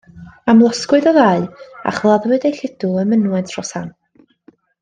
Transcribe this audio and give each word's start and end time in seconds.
Amlosgwyd 0.53 1.09
y 1.11 1.13
ddau, 1.17 1.45
a 1.91 1.95
chladdwyd 1.99 2.49
eu 2.51 2.57
lludw 2.61 2.97
ym 3.05 3.15
mynwent 3.15 3.57
Rhosan. 3.59 3.97